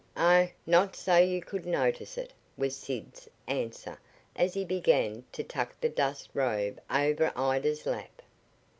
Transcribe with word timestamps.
"Oh, 0.17 0.47
not's 0.65 0.97
so's 0.97 1.29
you 1.29 1.43
could 1.43 1.67
notice 1.67 2.17
it," 2.17 2.33
was 2.57 2.75
Sid's 2.75 3.29
answer 3.47 3.99
as 4.35 4.55
he 4.55 4.65
began 4.65 5.25
to 5.31 5.43
tuck 5.43 5.79
the 5.79 5.89
dust 5.89 6.27
robe 6.33 6.81
over 6.89 7.31
Ida's 7.35 7.85
lap. 7.85 8.23